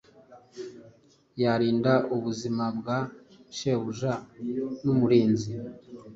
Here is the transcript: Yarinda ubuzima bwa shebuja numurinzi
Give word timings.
Yarinda 1.41 1.93
ubuzima 2.15 2.63
bwa 2.77 2.97
shebuja 3.55 4.13
numurinzi 4.83 5.51